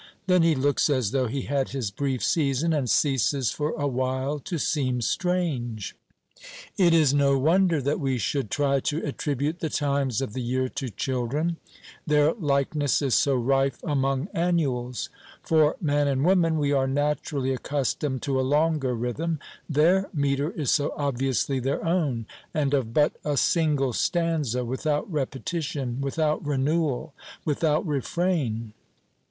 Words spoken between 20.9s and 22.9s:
obviously their own, and